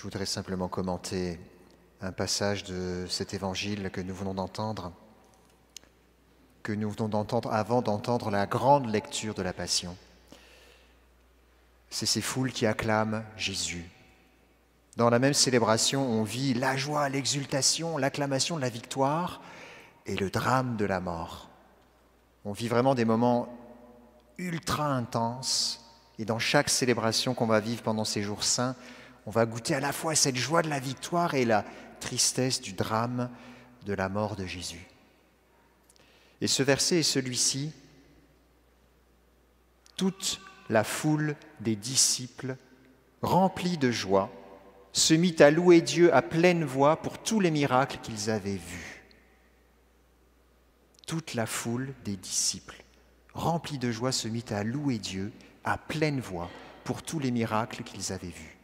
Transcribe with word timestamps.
Je 0.00 0.04
voudrais 0.04 0.24
simplement 0.24 0.68
commenter 0.68 1.38
un 2.00 2.10
passage 2.10 2.64
de 2.64 3.04
cet 3.10 3.34
évangile 3.34 3.90
que 3.90 4.00
nous 4.00 4.14
venons 4.14 4.32
d'entendre, 4.32 4.94
que 6.62 6.72
nous 6.72 6.90
venons 6.90 7.10
d'entendre 7.10 7.52
avant 7.52 7.82
d'entendre 7.82 8.30
la 8.30 8.46
grande 8.46 8.90
lecture 8.90 9.34
de 9.34 9.42
la 9.42 9.52
Passion. 9.52 9.94
C'est 11.90 12.06
ces 12.06 12.22
foules 12.22 12.50
qui 12.50 12.64
acclament 12.64 13.22
Jésus. 13.36 13.84
Dans 14.96 15.10
la 15.10 15.18
même 15.18 15.34
célébration, 15.34 16.02
on 16.02 16.22
vit 16.22 16.54
la 16.54 16.78
joie, 16.78 17.10
l'exultation, 17.10 17.98
l'acclamation 17.98 18.56
de 18.56 18.62
la 18.62 18.70
victoire 18.70 19.42
et 20.06 20.16
le 20.16 20.30
drame 20.30 20.78
de 20.78 20.86
la 20.86 21.00
mort. 21.00 21.50
On 22.46 22.52
vit 22.52 22.68
vraiment 22.68 22.94
des 22.94 23.04
moments 23.04 23.54
ultra 24.38 24.86
intenses 24.86 25.84
et 26.18 26.24
dans 26.24 26.38
chaque 26.38 26.70
célébration 26.70 27.34
qu'on 27.34 27.46
va 27.46 27.60
vivre 27.60 27.82
pendant 27.82 28.06
ces 28.06 28.22
jours 28.22 28.44
saints, 28.44 28.76
on 29.30 29.32
va 29.32 29.46
goûter 29.46 29.76
à 29.76 29.80
la 29.80 29.92
fois 29.92 30.16
cette 30.16 30.34
joie 30.34 30.60
de 30.60 30.68
la 30.68 30.80
victoire 30.80 31.34
et 31.34 31.44
la 31.44 31.64
tristesse 32.00 32.60
du 32.60 32.72
drame 32.72 33.30
de 33.86 33.92
la 33.92 34.08
mort 34.08 34.34
de 34.34 34.44
Jésus. 34.44 34.88
Et 36.40 36.48
ce 36.48 36.64
verset 36.64 36.98
est 36.98 37.02
celui-ci. 37.04 37.70
Toute 39.96 40.40
la 40.68 40.82
foule 40.82 41.36
des 41.60 41.76
disciples, 41.76 42.56
remplie 43.22 43.78
de 43.78 43.92
joie, 43.92 44.32
se 44.92 45.14
mit 45.14 45.36
à 45.38 45.52
louer 45.52 45.80
Dieu 45.80 46.12
à 46.12 46.22
pleine 46.22 46.64
voix 46.64 47.00
pour 47.00 47.22
tous 47.22 47.38
les 47.38 47.52
miracles 47.52 47.98
qu'ils 48.02 48.30
avaient 48.30 48.56
vus. 48.56 49.04
Toute 51.06 51.34
la 51.34 51.46
foule 51.46 51.94
des 52.04 52.16
disciples, 52.16 52.82
remplie 53.32 53.78
de 53.78 53.92
joie, 53.92 54.10
se 54.10 54.26
mit 54.26 54.44
à 54.50 54.64
louer 54.64 54.98
Dieu 54.98 55.30
à 55.62 55.78
pleine 55.78 56.18
voix 56.18 56.50
pour 56.82 57.04
tous 57.04 57.20
les 57.20 57.30
miracles 57.30 57.84
qu'ils 57.84 58.12
avaient 58.12 58.26
vus. 58.26 58.59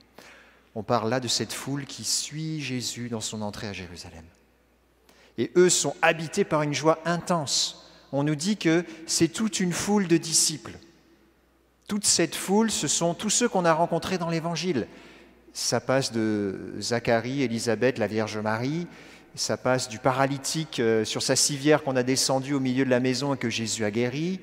On 0.76 0.82
parle 0.82 1.08
là 1.08 1.20
de 1.20 1.26
cette 1.26 1.54
foule 1.54 1.86
qui 1.86 2.04
suit 2.04 2.60
Jésus 2.60 3.08
dans 3.08 3.22
son 3.22 3.40
entrée 3.40 3.66
à 3.66 3.72
Jérusalem. 3.72 4.24
Et 5.38 5.50
eux 5.56 5.70
sont 5.70 5.96
habités 6.02 6.44
par 6.44 6.60
une 6.60 6.74
joie 6.74 6.98
intense. 7.06 7.90
On 8.12 8.24
nous 8.24 8.34
dit 8.34 8.58
que 8.58 8.84
c'est 9.06 9.28
toute 9.28 9.58
une 9.58 9.72
foule 9.72 10.06
de 10.06 10.18
disciples. 10.18 10.78
Toute 11.88 12.04
cette 12.04 12.34
foule, 12.34 12.70
ce 12.70 12.88
sont 12.88 13.14
tous 13.14 13.30
ceux 13.30 13.48
qu'on 13.48 13.64
a 13.64 13.72
rencontrés 13.72 14.18
dans 14.18 14.28
l'Évangile. 14.28 14.86
Ça 15.54 15.80
passe 15.80 16.12
de 16.12 16.74
Zacharie, 16.78 17.42
Élisabeth, 17.42 17.96
la 17.96 18.06
Vierge 18.06 18.36
Marie, 18.36 18.86
ça 19.34 19.56
passe 19.56 19.88
du 19.88 19.98
paralytique 19.98 20.80
euh, 20.80 21.06
sur 21.06 21.22
sa 21.22 21.36
civière 21.36 21.84
qu'on 21.84 21.96
a 21.96 22.02
descendu 22.02 22.52
au 22.52 22.60
milieu 22.60 22.84
de 22.84 22.90
la 22.90 23.00
maison 23.00 23.34
et 23.34 23.38
que 23.38 23.48
Jésus 23.48 23.84
a 23.84 23.90
guéri, 23.90 24.40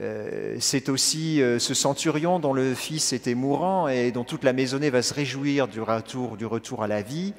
euh, 0.00 0.56
c'est 0.58 0.88
aussi 0.88 1.40
euh, 1.40 1.58
ce 1.58 1.72
centurion 1.72 2.40
dont 2.40 2.52
le 2.52 2.74
fils 2.74 3.12
était 3.12 3.36
mourant 3.36 3.86
et 3.86 4.10
dont 4.10 4.24
toute 4.24 4.42
la 4.42 4.52
maisonnée 4.52 4.90
va 4.90 5.02
se 5.02 5.14
réjouir 5.14 5.68
du 5.68 5.80
retour, 5.80 6.36
retour 6.42 6.82
à 6.82 6.88
la 6.88 7.02
vie. 7.02 7.32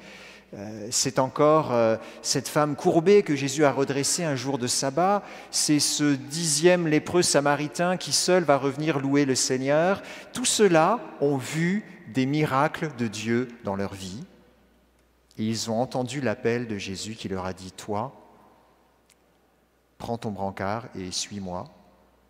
Euh, 0.54 0.88
c'est 0.90 1.18
encore 1.18 1.74
cette 2.22 2.48
femme 2.48 2.76
courbée 2.76 3.22
que 3.22 3.36
Jésus 3.36 3.64
a 3.64 3.72
redressée 3.72 4.24
un 4.24 4.36
jour 4.36 4.58
de 4.58 4.66
sabbat. 4.66 5.22
C'est 5.50 5.80
ce 5.80 6.14
dixième 6.14 6.86
lépreux 6.86 7.22
samaritain 7.22 7.96
qui 7.96 8.12
seul 8.12 8.44
va 8.44 8.56
revenir 8.56 9.00
louer 9.00 9.24
le 9.26 9.34
Seigneur. 9.34 10.02
Tout 10.32 10.44
cela 10.44 11.00
ont 11.20 11.36
vu 11.36 11.84
des 12.14 12.26
miracles 12.26 12.90
de 12.96 13.06
Dieu 13.06 13.48
dans 13.64 13.76
leur 13.76 13.92
vie. 13.92 14.24
Et 15.38 15.44
ils 15.44 15.70
ont 15.70 15.78
entendu 15.78 16.22
l'appel 16.22 16.66
de 16.66 16.78
Jésus 16.78 17.14
qui 17.14 17.28
leur 17.28 17.44
a 17.44 17.52
dit, 17.52 17.72
Toi, 17.72 18.14
prends 19.98 20.16
ton 20.16 20.30
brancard 20.30 20.84
et 20.98 21.10
suis-moi 21.10 21.75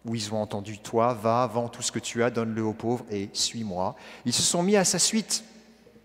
où 0.06 0.14
ils 0.14 0.32
ont 0.32 0.40
entendu 0.40 0.78
Toi, 0.78 1.14
va, 1.14 1.46
vends 1.52 1.68
tout 1.68 1.82
ce 1.82 1.92
que 1.92 1.98
tu 1.98 2.22
as, 2.22 2.30
donne-le 2.30 2.62
aux 2.62 2.72
pauvres 2.72 3.04
et 3.10 3.28
suis-moi. 3.32 3.96
Ils 4.24 4.32
se 4.32 4.42
sont 4.42 4.62
mis 4.62 4.76
à 4.76 4.84
sa 4.84 4.98
suite 4.98 5.44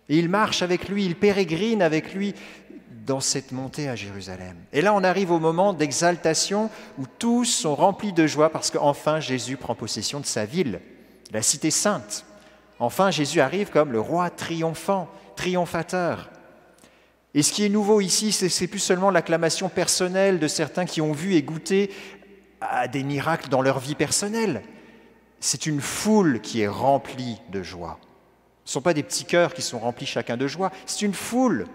et 0.10 0.18
ils 0.18 0.30
marchent 0.30 0.64
avec 0.64 0.90
lui, 0.90 1.06
ils 1.06 1.16
pérégrinent 1.16 1.84
avec 1.84 2.14
lui 2.14 2.34
dans 3.06 3.20
cette 3.20 3.52
montée 3.52 3.88
à 3.88 3.96
Jérusalem. 3.96 4.58
Et 4.74 4.82
là, 4.82 4.94
on 4.94 5.04
arrive 5.04 5.32
au 5.32 5.40
moment 5.40 5.74
d'exaltation 5.74 6.70
où 6.98 7.06
tous 7.20 7.46
sont 7.46 7.76
remplis 7.76 8.14
de 8.14 8.28
joie 8.28 8.50
parce 8.50 8.72
qu'enfin 8.72 9.20
Jésus 9.20 9.58
prend 9.58 9.76
possession 9.76 10.20
de 10.20 10.26
sa 10.26 10.46
ville, 10.46 10.82
la 11.32 11.42
cité 11.42 11.72
sainte. 11.72 12.26
Enfin, 12.80 13.12
Jésus 13.12 13.42
arrive 13.42 13.70
comme 13.70 13.92
le 13.92 14.00
roi 14.00 14.30
triomphant, 14.30 15.08
triomphateur. 15.36 16.30
Et 17.34 17.44
ce 17.44 17.54
qui 17.54 17.64
est 17.64 17.70
nouveau 17.70 18.02
ici, 18.02 18.32
c'est 18.34 18.68
plus 18.68 18.80
seulement 18.80 19.10
l'acclamation 19.10 19.70
personnelle 19.70 20.40
de 20.40 20.48
certains 20.48 20.86
qui 20.86 21.00
ont 21.00 21.14
vu 21.14 21.36
et 21.36 21.44
goûté 21.44 21.92
à 22.62 22.88
des 22.88 23.04
miracles 23.04 23.50
dans 23.50 23.62
leur 23.62 23.80
vie 23.80 23.96
personnelle. 23.96 24.64
C'est 25.40 25.66
une 25.66 25.82
foule 25.82 26.40
qui 26.40 26.62
est 26.62 26.68
remplie 26.68 27.42
de 27.52 27.64
joie. 27.64 28.00
Ce 28.64 28.70
ne 28.70 28.74
sont 28.74 28.82
pas 28.82 28.94
des 28.94 29.04
petits 29.04 29.26
cœurs 29.26 29.54
qui 29.54 29.62
sont 29.62 29.80
remplis 29.80 30.06
chacun 30.06 30.38
de 30.38 30.48
joie, 30.48 30.72
c'est 30.86 31.02
une 31.02 31.14
foule, 31.14 31.66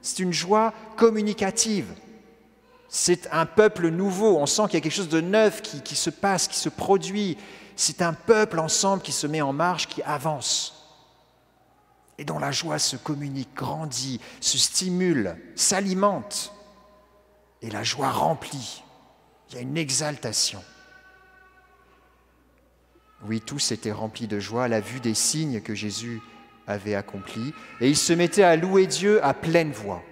c'est 0.00 0.20
une 0.20 0.32
joie 0.32 0.72
communicative. 0.96 1.92
C'est 2.88 3.28
un 3.32 3.44
peuple 3.44 3.88
nouveau, 3.88 4.38
on 4.38 4.46
sent 4.46 4.62
qu'il 4.66 4.74
y 4.74 4.76
a 4.78 4.80
quelque 4.80 4.92
chose 4.92 5.10
de 5.10 5.20
neuf 5.20 5.60
qui, 5.60 5.96
se 5.96 6.08
passe, 6.08 6.48
qui 6.48 6.56
se 6.56 6.70
produit. 6.70 7.36
C'est 7.76 8.00
un 8.00 8.14
peuple 8.14 8.60
ensemble 8.60 9.02
qui 9.02 9.12
se 9.12 9.26
met 9.26 9.42
en 9.42 9.52
marche, 9.52 9.88
qui 9.88 10.02
avance 10.02 10.78
et 12.18 12.24
dont 12.24 12.38
la 12.38 12.50
joie 12.50 12.80
se 12.80 12.96
communique, 12.96 13.54
grandit, 13.54 14.20
se 14.40 14.58
stimule, 14.58 15.36
s'alimente, 15.54 16.52
et 17.62 17.70
la 17.70 17.84
joie 17.84 18.10
remplit. 18.10 18.82
Il 19.50 19.54
y 19.54 19.58
a 19.58 19.62
une 19.62 19.76
exaltation. 19.76 20.62
Oui, 23.26 23.40
tous 23.40 23.72
étaient 23.72 23.92
remplis 23.92 24.26
de 24.26 24.38
joie 24.38 24.64
à 24.64 24.68
la 24.68 24.80
vue 24.80 25.00
des 25.00 25.14
signes 25.14 25.60
que 25.60 25.74
Jésus 25.74 26.20
avait 26.66 26.94
accomplis, 26.94 27.54
et 27.80 27.88
ils 27.88 27.96
se 27.96 28.12
mettaient 28.12 28.42
à 28.42 28.56
louer 28.56 28.86
Dieu 28.86 29.24
à 29.24 29.34
pleine 29.34 29.72
voix. 29.72 30.02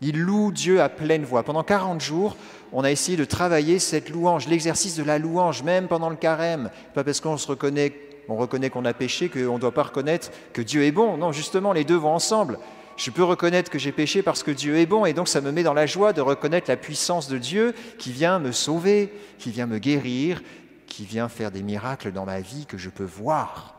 Ils 0.00 0.18
louent 0.18 0.52
Dieu 0.52 0.80
à 0.80 0.88
pleine 0.88 1.24
voix. 1.24 1.42
Pendant 1.42 1.64
40 1.64 2.00
jours, 2.00 2.36
on 2.72 2.84
a 2.84 2.90
essayé 2.90 3.16
de 3.16 3.24
travailler 3.24 3.78
cette 3.78 4.10
louange, 4.10 4.46
l'exercice 4.46 4.94
de 4.96 5.02
la 5.02 5.18
louange, 5.18 5.62
même 5.62 5.88
pendant 5.88 6.10
le 6.10 6.16
carême. 6.16 6.70
Pas 6.94 7.02
parce 7.02 7.20
qu'on 7.20 7.38
se 7.38 7.46
reconnaît, 7.46 7.94
on 8.28 8.36
reconnaît 8.36 8.70
qu'on 8.70 8.84
a 8.84 8.92
péché, 8.92 9.28
qu'on 9.28 9.54
ne 9.54 9.58
doit 9.58 9.72
pas 9.72 9.84
reconnaître 9.84 10.30
que 10.52 10.62
Dieu 10.62 10.84
est 10.84 10.92
bon. 10.92 11.16
Non, 11.16 11.32
justement, 11.32 11.72
les 11.72 11.84
deux 11.84 11.96
vont 11.96 12.14
ensemble. 12.14 12.58
Je 12.96 13.10
peux 13.10 13.24
reconnaître 13.24 13.70
que 13.70 13.78
j'ai 13.78 13.92
péché 13.92 14.22
parce 14.22 14.42
que 14.42 14.50
Dieu 14.50 14.78
est 14.78 14.86
bon 14.86 15.04
et 15.04 15.12
donc 15.12 15.28
ça 15.28 15.42
me 15.42 15.52
met 15.52 15.62
dans 15.62 15.74
la 15.74 15.86
joie 15.86 16.14
de 16.14 16.22
reconnaître 16.22 16.70
la 16.70 16.78
puissance 16.78 17.28
de 17.28 17.36
Dieu 17.36 17.74
qui 17.98 18.10
vient 18.10 18.38
me 18.38 18.52
sauver, 18.52 19.12
qui 19.38 19.50
vient 19.50 19.66
me 19.66 19.78
guérir, 19.78 20.42
qui 20.86 21.04
vient 21.04 21.28
faire 21.28 21.50
des 21.50 21.62
miracles 21.62 22.12
dans 22.12 22.24
ma 22.24 22.40
vie 22.40 22.64
que 22.64 22.78
je 22.78 22.88
peux 22.88 23.04
voir. 23.04 23.74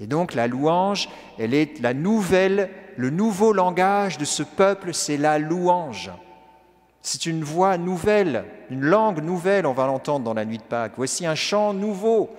Et 0.00 0.08
donc 0.08 0.34
la 0.34 0.48
louange, 0.48 1.08
elle 1.38 1.54
est 1.54 1.80
la 1.80 1.94
nouvelle, 1.94 2.70
le 2.96 3.10
nouveau 3.10 3.52
langage 3.52 4.18
de 4.18 4.24
ce 4.24 4.42
peuple, 4.42 4.94
c'est 4.94 5.16
la 5.16 5.38
louange. 5.38 6.10
C'est 7.02 7.26
une 7.26 7.44
voix 7.44 7.78
nouvelle, 7.78 8.44
une 8.70 8.84
langue 8.84 9.22
nouvelle, 9.22 9.64
on 9.64 9.72
va 9.72 9.86
l'entendre 9.86 10.24
dans 10.24 10.34
la 10.34 10.44
nuit 10.44 10.58
de 10.58 10.62
Pâques. 10.64 10.94
Voici 10.96 11.24
un 11.24 11.36
chant 11.36 11.72
nouveau. 11.72 12.30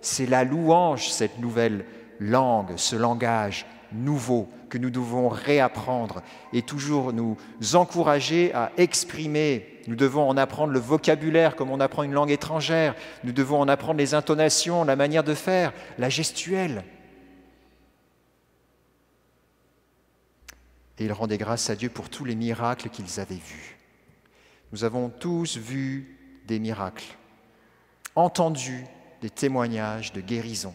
C'est 0.00 0.26
la 0.26 0.42
louange, 0.42 1.10
cette 1.10 1.38
nouvelle 1.38 1.84
langue, 2.18 2.72
ce 2.76 2.96
langage 2.96 3.66
nouveau 3.92 4.48
que 4.68 4.78
nous 4.78 4.90
devons 4.90 5.28
réapprendre 5.28 6.22
et 6.52 6.62
toujours 6.62 7.12
nous 7.12 7.36
encourager 7.74 8.52
à 8.54 8.72
exprimer. 8.76 9.80
Nous 9.86 9.96
devons 9.96 10.28
en 10.28 10.36
apprendre 10.36 10.72
le 10.72 10.78
vocabulaire 10.78 11.56
comme 11.56 11.70
on 11.70 11.80
apprend 11.80 12.02
une 12.02 12.12
langue 12.12 12.30
étrangère. 12.30 12.94
Nous 13.24 13.32
devons 13.32 13.60
en 13.60 13.68
apprendre 13.68 13.98
les 13.98 14.14
intonations, 14.14 14.84
la 14.84 14.96
manière 14.96 15.24
de 15.24 15.34
faire, 15.34 15.72
la 15.98 16.08
gestuelle. 16.08 16.84
Et 20.98 21.04
ils 21.04 21.12
rendaient 21.12 21.38
grâce 21.38 21.70
à 21.70 21.76
Dieu 21.76 21.88
pour 21.88 22.10
tous 22.10 22.24
les 22.24 22.34
miracles 22.34 22.88
qu'ils 22.90 23.20
avaient 23.20 23.34
vus. 23.34 23.78
Nous 24.72 24.84
avons 24.84 25.08
tous 25.08 25.56
vu 25.56 26.18
des 26.46 26.58
miracles, 26.58 27.16
entendu 28.14 28.84
des 29.22 29.30
témoignages 29.30 30.12
de 30.12 30.20
guérison 30.20 30.74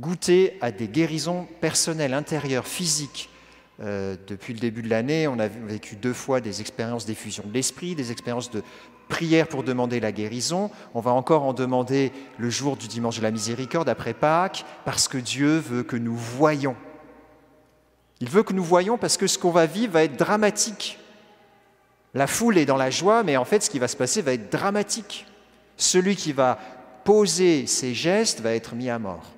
goûter 0.00 0.56
à 0.60 0.70
des 0.70 0.88
guérisons 0.88 1.46
personnelles, 1.60 2.14
intérieures, 2.14 2.66
physiques. 2.66 3.30
Euh, 3.80 4.16
depuis 4.26 4.54
le 4.54 4.60
début 4.60 4.82
de 4.82 4.88
l'année, 4.88 5.28
on 5.28 5.38
a 5.38 5.48
vécu 5.48 5.96
deux 5.96 6.12
fois 6.12 6.40
des 6.40 6.60
expériences 6.60 7.06
d'effusion 7.06 7.44
de 7.46 7.52
l'esprit, 7.52 7.94
des 7.94 8.10
expériences 8.10 8.50
de 8.50 8.62
prière 9.08 9.48
pour 9.48 9.62
demander 9.62 10.00
la 10.00 10.12
guérison. 10.12 10.70
On 10.94 11.00
va 11.00 11.12
encore 11.12 11.44
en 11.44 11.52
demander 11.52 12.12
le 12.38 12.50
jour 12.50 12.76
du 12.76 12.88
dimanche 12.88 13.18
de 13.18 13.22
la 13.22 13.30
miséricorde 13.30 13.88
après 13.88 14.14
Pâques, 14.14 14.64
parce 14.84 15.08
que 15.08 15.18
Dieu 15.18 15.58
veut 15.58 15.82
que 15.82 15.96
nous 15.96 16.16
voyions. 16.16 16.76
Il 18.20 18.28
veut 18.28 18.42
que 18.42 18.52
nous 18.52 18.64
voyions 18.64 18.98
parce 18.98 19.16
que 19.16 19.28
ce 19.28 19.38
qu'on 19.38 19.52
va 19.52 19.66
vivre 19.66 19.92
va 19.92 20.04
être 20.04 20.16
dramatique. 20.16 20.98
La 22.14 22.26
foule 22.26 22.58
est 22.58 22.66
dans 22.66 22.76
la 22.76 22.90
joie, 22.90 23.22
mais 23.22 23.36
en 23.36 23.44
fait, 23.44 23.62
ce 23.62 23.70
qui 23.70 23.78
va 23.78 23.86
se 23.86 23.96
passer 23.96 24.22
va 24.22 24.32
être 24.32 24.50
dramatique. 24.50 25.26
Celui 25.76 26.16
qui 26.16 26.32
va 26.32 26.58
poser 27.04 27.66
ses 27.66 27.94
gestes 27.94 28.40
va 28.40 28.54
être 28.54 28.74
mis 28.74 28.90
à 28.90 28.98
mort. 28.98 29.37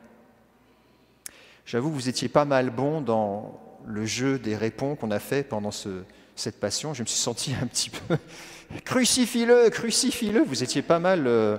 J'avoue 1.70 1.92
vous 1.92 2.08
étiez 2.08 2.26
pas 2.26 2.44
mal 2.44 2.70
bon 2.70 3.00
dans 3.00 3.60
le 3.86 4.04
jeu 4.04 4.40
des 4.40 4.56
réponses 4.56 4.98
qu'on 4.98 5.12
a 5.12 5.20
fait 5.20 5.44
pendant 5.44 5.70
cette 5.70 6.58
passion. 6.58 6.94
Je 6.94 7.02
me 7.02 7.06
suis 7.06 7.20
senti 7.20 7.54
un 7.62 7.64
petit 7.64 7.90
peu 7.90 8.18
crucifie-le, 8.84 9.70
crucifie-le. 9.70 10.42
Vous 10.42 10.64
étiez 10.64 10.82
pas 10.82 10.98
mal, 10.98 11.28
euh, 11.28 11.58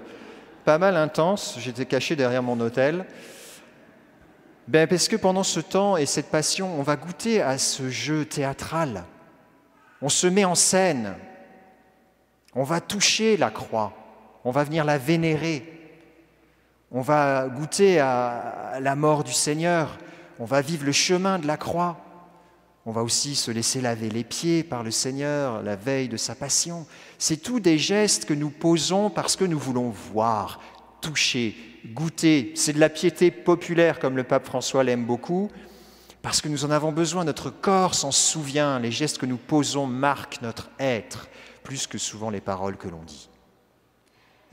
pas 0.66 0.78
mal 0.78 0.98
intense. 0.98 1.56
J'étais 1.60 1.86
caché 1.86 2.18
derrière 2.18 2.44
mon 2.44 2.60
hôtel. 2.60 3.06
ben 4.68 4.86
Parce 4.86 5.08
que 5.08 5.16
pendant 5.16 5.44
ce 5.44 5.62
temps 5.62 5.96
et 5.96 6.06
cette 6.06 6.30
passion, 6.30 6.78
on 6.78 6.84
va 6.84 6.98
goûter 6.98 7.42
à 7.42 7.58
ce 7.58 7.90
jeu 7.90 8.26
théâtral. 8.26 9.06
On 10.02 10.10
se 10.10 10.28
met 10.28 10.44
en 10.44 10.56
scène. 10.56 11.16
On 12.54 12.64
va 12.64 12.82
toucher 12.82 13.38
la 13.38 13.50
croix. 13.50 13.94
On 14.44 14.52
va 14.52 14.66
venir 14.66 14.84
la 14.84 14.98
vénérer. 14.98 15.81
On 16.94 17.00
va 17.00 17.48
goûter 17.48 18.00
à 18.00 18.80
la 18.82 18.98
mort 18.98 19.24
du 19.24 19.32
Seigneur. 19.32 19.98
On 20.40 20.46
va 20.46 20.60
vivre 20.60 20.86
le 20.86 20.92
chemin 20.92 21.40
de 21.40 21.48
la 21.48 21.56
croix. 21.56 21.98
On 22.86 22.92
va 22.92 23.02
aussi 23.02 23.36
se 23.36 23.50
laisser 23.50 23.80
laver 23.80 24.10
les 24.10 24.26
pieds 24.26 24.62
par 24.62 24.84
le 24.84 24.92
Seigneur 24.92 25.62
la 25.62 25.78
veille 25.78 26.10
de 26.10 26.18
sa 26.18 26.36
passion. 26.36 26.86
C'est 27.18 27.38
tous 27.38 27.62
des 27.62 27.78
gestes 27.78 28.26
que 28.26 28.34
nous 28.34 28.50
posons 28.50 29.10
parce 29.10 29.38
que 29.38 29.46
nous 29.46 29.58
voulons 29.58 29.90
voir, 29.90 30.60
toucher, 31.00 31.56
goûter. 31.94 32.52
C'est 32.56 32.74
de 32.74 32.80
la 32.80 32.90
piété 32.90 33.32
populaire 33.32 33.98
comme 34.00 34.18
le 34.18 34.24
pape 34.24 34.48
François 34.48 34.84
l'aime 34.84 35.06
beaucoup, 35.06 35.50
parce 36.22 36.42
que 36.42 36.50
nous 36.50 36.66
en 36.66 36.72
avons 36.72 36.92
besoin. 36.92 37.24
Notre 37.24 37.52
corps 37.52 37.96
s'en 37.96 38.12
souvient. 38.12 38.80
Les 38.80 38.92
gestes 38.92 39.18
que 39.18 39.26
nous 39.26 39.38
posons 39.38 39.88
marquent 39.88 40.42
notre 40.42 40.70
être, 40.78 41.30
plus 41.64 41.88
que 41.88 41.98
souvent 41.98 42.30
les 42.30 42.42
paroles 42.42 42.76
que 42.76 42.90
l'on 42.90 43.04
dit. 43.04 43.31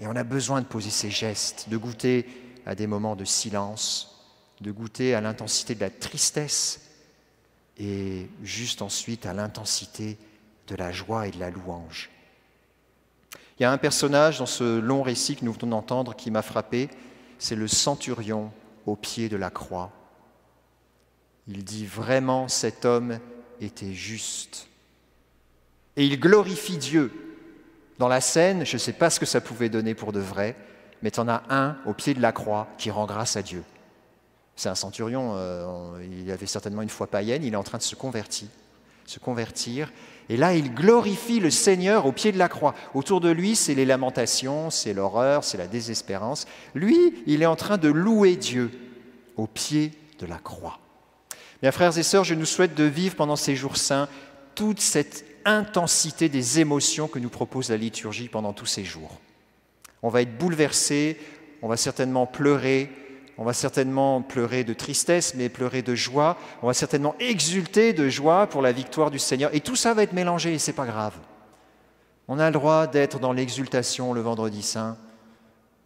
Et 0.00 0.06
on 0.06 0.16
a 0.16 0.24
besoin 0.24 0.60
de 0.60 0.66
poser 0.66 0.90
ces 0.90 1.10
gestes, 1.10 1.68
de 1.68 1.76
goûter 1.76 2.26
à 2.66 2.74
des 2.74 2.86
moments 2.86 3.16
de 3.16 3.24
silence, 3.24 4.24
de 4.60 4.70
goûter 4.70 5.14
à 5.14 5.20
l'intensité 5.20 5.74
de 5.74 5.80
la 5.80 5.90
tristesse 5.90 6.80
et 7.78 8.28
juste 8.42 8.82
ensuite 8.82 9.26
à 9.26 9.32
l'intensité 9.32 10.18
de 10.66 10.74
la 10.74 10.92
joie 10.92 11.26
et 11.26 11.30
de 11.30 11.38
la 11.38 11.50
louange. 11.50 12.10
Il 13.58 13.62
y 13.62 13.66
a 13.66 13.72
un 13.72 13.78
personnage 13.78 14.38
dans 14.38 14.46
ce 14.46 14.78
long 14.78 15.02
récit 15.02 15.36
que 15.36 15.44
nous 15.44 15.52
venons 15.52 15.68
d'entendre 15.68 16.14
qui 16.14 16.30
m'a 16.30 16.42
frappé, 16.42 16.88
c'est 17.38 17.56
le 17.56 17.68
centurion 17.68 18.52
au 18.86 18.94
pied 18.94 19.28
de 19.28 19.36
la 19.36 19.50
croix. 19.50 19.90
Il 21.48 21.64
dit 21.64 21.86
vraiment 21.86 22.46
cet 22.46 22.84
homme 22.84 23.18
était 23.60 23.94
juste. 23.94 24.68
Et 25.96 26.04
il 26.04 26.20
glorifie 26.20 26.76
Dieu. 26.76 27.27
Dans 27.98 28.08
la 28.08 28.20
scène, 28.20 28.64
je 28.64 28.74
ne 28.74 28.78
sais 28.78 28.92
pas 28.92 29.10
ce 29.10 29.18
que 29.18 29.26
ça 29.26 29.40
pouvait 29.40 29.68
donner 29.68 29.94
pour 29.94 30.12
de 30.12 30.20
vrai, 30.20 30.54
mais 31.02 31.10
tu 31.10 31.20
en 31.20 31.28
as 31.28 31.42
un 31.50 31.76
au 31.84 31.92
pied 31.92 32.14
de 32.14 32.22
la 32.22 32.32
croix 32.32 32.68
qui 32.78 32.90
rend 32.90 33.06
grâce 33.06 33.36
à 33.36 33.42
Dieu. 33.42 33.64
C'est 34.54 34.68
un 34.68 34.74
centurion, 34.74 35.32
euh, 35.34 36.04
il 36.20 36.30
avait 36.30 36.46
certainement 36.46 36.82
une 36.82 36.88
foi 36.88 37.06
païenne, 37.06 37.44
il 37.44 37.54
est 37.54 37.56
en 37.56 37.62
train 37.62 37.78
de 37.78 37.82
se 37.82 37.94
convertir, 37.94 38.48
se 39.06 39.18
convertir. 39.18 39.92
Et 40.28 40.36
là, 40.36 40.54
il 40.54 40.74
glorifie 40.74 41.40
le 41.40 41.50
Seigneur 41.50 42.06
au 42.06 42.12
pied 42.12 42.32
de 42.32 42.38
la 42.38 42.48
croix. 42.48 42.74
Autour 42.94 43.20
de 43.20 43.30
lui, 43.30 43.56
c'est 43.56 43.74
les 43.74 43.84
lamentations, 43.84 44.70
c'est 44.70 44.92
l'horreur, 44.92 45.42
c'est 45.42 45.58
la 45.58 45.66
désespérance. 45.66 46.46
Lui, 46.74 47.14
il 47.26 47.42
est 47.42 47.46
en 47.46 47.56
train 47.56 47.78
de 47.78 47.88
louer 47.88 48.36
Dieu 48.36 48.70
au 49.36 49.46
pied 49.46 49.92
de 50.18 50.26
la 50.26 50.38
croix. 50.38 50.78
Mes 51.62 51.72
frères 51.72 51.96
et 51.96 52.02
sœurs, 52.02 52.24
je 52.24 52.34
nous 52.34 52.44
souhaite 52.44 52.74
de 52.74 52.84
vivre 52.84 53.16
pendant 53.16 53.36
ces 53.36 53.56
jours 53.56 53.76
saints 53.76 54.08
toute 54.54 54.80
cette 54.80 55.24
intensité 55.44 56.28
des 56.28 56.60
émotions 56.60 57.08
que 57.08 57.18
nous 57.18 57.28
propose 57.28 57.70
la 57.70 57.76
liturgie 57.76 58.28
pendant 58.28 58.52
tous 58.52 58.66
ces 58.66 58.84
jours. 58.84 59.18
On 60.02 60.08
va 60.08 60.22
être 60.22 60.38
bouleversé, 60.38 61.18
on 61.62 61.68
va 61.68 61.76
certainement 61.76 62.26
pleurer, 62.26 62.90
on 63.36 63.44
va 63.44 63.52
certainement 63.52 64.20
pleurer 64.20 64.64
de 64.64 64.74
tristesse, 64.74 65.34
mais 65.34 65.48
pleurer 65.48 65.82
de 65.82 65.94
joie. 65.94 66.36
On 66.62 66.66
va 66.66 66.74
certainement 66.74 67.14
exulter 67.20 67.92
de 67.92 68.08
joie 68.08 68.48
pour 68.48 68.62
la 68.62 68.72
victoire 68.72 69.10
du 69.10 69.18
Seigneur. 69.18 69.54
Et 69.54 69.60
tout 69.60 69.76
ça 69.76 69.94
va 69.94 70.02
être 70.02 70.12
mélangé 70.12 70.54
et 70.54 70.58
ce 70.58 70.70
n'est 70.70 70.76
pas 70.76 70.86
grave. 70.86 71.14
On 72.26 72.38
a 72.38 72.46
le 72.46 72.52
droit 72.52 72.86
d'être 72.86 73.20
dans 73.20 73.32
l'exultation 73.32 74.12
le 74.12 74.20
vendredi 74.20 74.62
saint, 74.62 74.98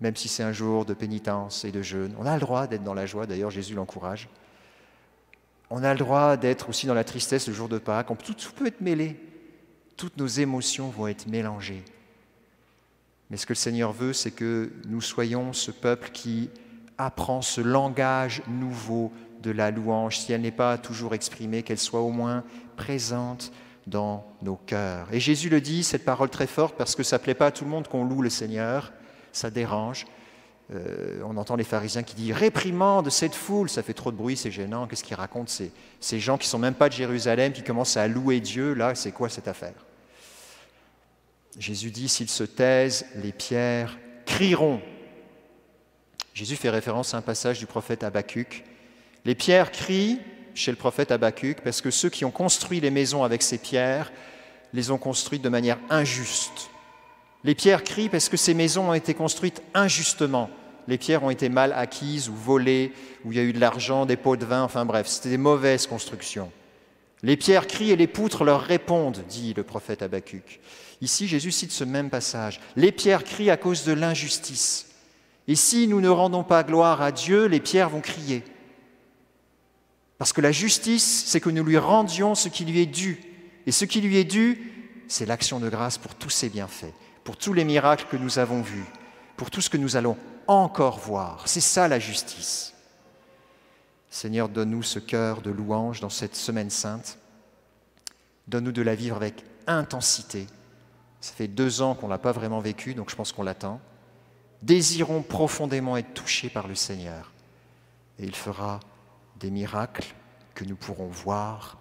même 0.00 0.16
si 0.16 0.28
c'est 0.28 0.42
un 0.42 0.52
jour 0.52 0.84
de 0.84 0.94
pénitence 0.94 1.64
et 1.64 1.70
de 1.70 1.82
jeûne. 1.82 2.14
On 2.18 2.26
a 2.26 2.34
le 2.34 2.40
droit 2.40 2.66
d'être 2.66 2.82
dans 2.84 2.94
la 2.94 3.06
joie, 3.06 3.26
d'ailleurs 3.26 3.50
Jésus 3.50 3.74
l'encourage. 3.74 4.28
On 5.70 5.84
a 5.84 5.92
le 5.92 5.98
droit 5.98 6.36
d'être 6.36 6.68
aussi 6.68 6.86
dans 6.86 6.94
la 6.94 7.04
tristesse 7.04 7.48
le 7.48 7.54
jour 7.54 7.68
de 7.68 7.78
Pâques. 7.78 8.08
Tout 8.24 8.52
peut 8.56 8.66
être 8.66 8.80
mêlé. 8.80 9.16
Toutes 9.96 10.16
nos 10.16 10.26
émotions 10.26 10.88
vont 10.88 11.06
être 11.06 11.26
mélangées. 11.26 11.84
Mais 13.30 13.36
ce 13.36 13.46
que 13.46 13.52
le 13.52 13.58
Seigneur 13.58 13.92
veut, 13.92 14.12
c'est 14.12 14.30
que 14.30 14.72
nous 14.86 15.00
soyons 15.00 15.52
ce 15.52 15.70
peuple 15.70 16.10
qui 16.12 16.50
apprend 16.98 17.42
ce 17.42 17.60
langage 17.60 18.42
nouveau 18.46 19.12
de 19.42 19.50
la 19.50 19.70
louange, 19.70 20.18
si 20.18 20.32
elle 20.32 20.42
n'est 20.42 20.50
pas 20.50 20.78
toujours 20.78 21.14
exprimée, 21.14 21.62
qu'elle 21.62 21.78
soit 21.78 22.00
au 22.00 22.10
moins 22.10 22.44
présente 22.76 23.52
dans 23.86 24.24
nos 24.42 24.56
cœurs. 24.56 25.08
Et 25.12 25.20
Jésus 25.20 25.48
le 25.48 25.60
dit, 25.60 25.82
cette 25.82 26.04
parole 26.04 26.30
très 26.30 26.46
forte, 26.46 26.76
parce 26.76 26.94
que 26.94 27.02
ça 27.02 27.18
ne 27.18 27.22
plaît 27.22 27.34
pas 27.34 27.46
à 27.46 27.50
tout 27.50 27.64
le 27.64 27.70
monde 27.70 27.88
qu'on 27.88 28.04
loue 28.04 28.22
le 28.22 28.30
Seigneur, 28.30 28.92
ça 29.32 29.50
dérange. 29.50 30.06
Euh, 30.70 31.20
on 31.24 31.36
entend 31.36 31.56
les 31.56 31.64
pharisiens 31.64 32.02
qui 32.02 32.14
disent 32.14 32.32
réprimande 32.32 33.10
cette 33.10 33.34
foule, 33.34 33.68
ça 33.68 33.82
fait 33.82 33.94
trop 33.94 34.10
de 34.10 34.16
bruit, 34.16 34.36
c'est 34.36 34.50
gênant. 34.50 34.86
Qu'est-ce 34.86 35.04
qu'ils 35.04 35.16
racontent 35.16 35.52
ces, 36.00 36.20
gens 36.20 36.38
qui 36.38 36.48
sont 36.48 36.58
même 36.58 36.74
pas 36.74 36.88
de 36.88 36.94
Jérusalem, 36.94 37.52
qui 37.52 37.62
commencent 37.62 37.96
à 37.96 38.08
louer 38.08 38.40
Dieu? 38.40 38.74
Là, 38.74 38.94
c'est 38.94 39.12
quoi 39.12 39.28
cette 39.28 39.48
affaire? 39.48 39.74
Jésus 41.58 41.90
dit 41.90 42.08
s'ils 42.08 42.30
se 42.30 42.44
taisent, 42.44 43.04
les 43.16 43.32
pierres 43.32 43.98
crieront. 44.24 44.80
Jésus 46.32 46.56
fait 46.56 46.70
référence 46.70 47.12
à 47.12 47.18
un 47.18 47.22
passage 47.22 47.58
du 47.58 47.66
prophète 47.66 48.04
Habacuc. 48.04 48.64
Les 49.26 49.34
pierres 49.34 49.70
crient 49.70 50.20
chez 50.54 50.70
le 50.70 50.78
prophète 50.78 51.10
Habacuc 51.10 51.60
parce 51.60 51.82
que 51.82 51.90
ceux 51.90 52.08
qui 52.08 52.24
ont 52.24 52.30
construit 52.30 52.80
les 52.80 52.90
maisons 52.90 53.24
avec 53.24 53.42
ces 53.42 53.58
pierres 53.58 54.10
les 54.72 54.90
ont 54.90 54.98
construites 54.98 55.42
de 55.42 55.50
manière 55.50 55.78
injuste. 55.90 56.71
Les 57.44 57.54
pierres 57.54 57.84
crient 57.84 58.08
parce 58.08 58.28
que 58.28 58.36
ces 58.36 58.54
maisons 58.54 58.90
ont 58.90 58.94
été 58.94 59.14
construites 59.14 59.62
injustement. 59.74 60.50
Les 60.88 60.98
pierres 60.98 61.22
ont 61.22 61.30
été 61.30 61.48
mal 61.48 61.72
acquises 61.72 62.28
ou 62.28 62.34
volées, 62.34 62.92
où 63.24 63.32
il 63.32 63.38
y 63.38 63.40
a 63.40 63.44
eu 63.44 63.52
de 63.52 63.60
l'argent, 63.60 64.06
des 64.06 64.16
pots 64.16 64.36
de 64.36 64.44
vin, 64.44 64.62
enfin 64.62 64.84
bref, 64.84 65.06
c'était 65.06 65.30
des 65.30 65.38
mauvaises 65.38 65.86
constructions. 65.86 66.50
Les 67.22 67.36
pierres 67.36 67.68
crient 67.68 67.92
et 67.92 67.96
les 67.96 68.08
poutres 68.08 68.42
leur 68.44 68.62
répondent, 68.62 69.24
dit 69.28 69.54
le 69.54 69.62
prophète 69.62 70.02
Habacuc. 70.02 70.60
Ici, 71.00 71.28
Jésus 71.28 71.52
cite 71.52 71.72
ce 71.72 71.84
même 71.84 72.10
passage. 72.10 72.60
Les 72.76 72.92
pierres 72.92 73.24
crient 73.24 73.50
à 73.50 73.56
cause 73.56 73.84
de 73.84 73.92
l'injustice. 73.92 74.88
Et 75.48 75.54
si 75.56 75.86
nous 75.88 76.00
ne 76.00 76.08
rendons 76.08 76.44
pas 76.44 76.62
gloire 76.62 77.02
à 77.02 77.12
Dieu, 77.12 77.46
les 77.46 77.60
pierres 77.60 77.90
vont 77.90 78.00
crier. 78.00 78.44
Parce 80.18 80.32
que 80.32 80.40
la 80.40 80.52
justice, 80.52 81.24
c'est 81.26 81.40
que 81.40 81.50
nous 81.50 81.64
lui 81.64 81.78
rendions 81.78 82.34
ce 82.36 82.48
qui 82.48 82.64
lui 82.64 82.80
est 82.80 82.86
dû. 82.86 83.20
Et 83.66 83.72
ce 83.72 83.84
qui 83.84 84.00
lui 84.00 84.16
est 84.16 84.24
dû, 84.24 84.72
c'est 85.08 85.26
l'action 85.26 85.58
de 85.58 85.68
grâce 85.68 85.98
pour 85.98 86.14
tous 86.14 86.30
ses 86.30 86.48
bienfaits, 86.48 86.94
pour 87.24 87.36
tous 87.36 87.52
les 87.52 87.64
miracles 87.64 88.06
que 88.10 88.16
nous 88.16 88.38
avons 88.38 88.62
vus, 88.62 88.86
pour 89.36 89.50
tout 89.50 89.60
ce 89.60 89.70
que 89.70 89.76
nous 89.76 89.96
allons 89.96 90.16
encore 90.46 90.98
voir. 90.98 91.42
C'est 91.46 91.60
ça 91.60 91.88
la 91.88 91.98
justice. 91.98 92.74
Seigneur, 94.10 94.48
donne-nous 94.48 94.82
ce 94.82 94.98
cœur 94.98 95.40
de 95.40 95.50
louange 95.50 96.00
dans 96.00 96.10
cette 96.10 96.36
semaine 96.36 96.70
sainte. 96.70 97.18
Donne-nous 98.48 98.72
de 98.72 98.82
la 98.82 98.94
vivre 98.94 99.16
avec 99.16 99.44
intensité. 99.66 100.46
Ça 101.20 101.32
fait 101.32 101.48
deux 101.48 101.80
ans 101.80 101.94
qu'on 101.94 102.06
ne 102.06 102.12
l'a 102.12 102.18
pas 102.18 102.32
vraiment 102.32 102.60
vécu, 102.60 102.94
donc 102.94 103.10
je 103.10 103.16
pense 103.16 103.32
qu'on 103.32 103.44
l'attend 103.44 103.80
désirons 104.62 105.22
profondément 105.22 105.96
être 105.96 106.14
touchés 106.14 106.48
par 106.48 106.68
le 106.68 106.74
Seigneur. 106.74 107.32
Et 108.18 108.24
il 108.24 108.34
fera 108.34 108.80
des 109.38 109.50
miracles 109.50 110.14
que 110.54 110.64
nous 110.64 110.76
pourrons 110.76 111.08
voir 111.08 111.78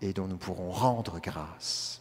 et 0.00 0.12
dont 0.12 0.28
nous 0.28 0.36
pourrons 0.36 0.70
rendre 0.70 1.20
grâce. 1.20 2.00